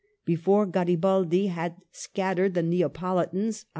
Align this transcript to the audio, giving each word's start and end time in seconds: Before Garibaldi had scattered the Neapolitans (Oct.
Before 0.25 0.65
Garibaldi 0.65 1.45
had 1.45 1.75
scattered 1.91 2.55
the 2.55 2.63
Neapolitans 2.63 3.65
(Oct. 3.65 3.65